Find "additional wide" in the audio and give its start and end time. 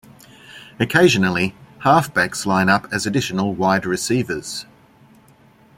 3.05-3.85